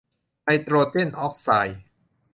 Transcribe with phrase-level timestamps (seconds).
[0.43, 1.81] ไนโตรเจนออกไซด์